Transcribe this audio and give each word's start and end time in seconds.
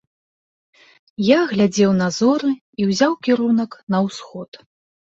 Я 1.27 1.37
глядзеў 1.53 1.91
на 2.01 2.09
зоры 2.17 2.51
і 2.55 2.81
ўзяў 2.89 3.11
кірунак 3.29 3.71
на 3.95 4.07
ўсход. 4.09 4.51